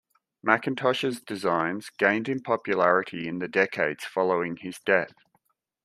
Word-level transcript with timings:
Mackintosh's 0.41 1.21
designs 1.21 1.91
gained 1.91 2.27
in 2.27 2.41
popularity 2.41 3.27
in 3.27 3.37
the 3.37 3.47
decades 3.47 4.03
following 4.03 4.57
his 4.57 4.79
death. 4.79 5.13